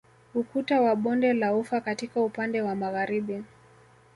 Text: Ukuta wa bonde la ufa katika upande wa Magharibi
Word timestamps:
Ukuta 0.33 0.81
wa 0.81 0.95
bonde 0.95 1.33
la 1.33 1.55
ufa 1.55 1.81
katika 1.81 2.21
upande 2.21 2.61
wa 2.61 2.75
Magharibi 2.75 3.43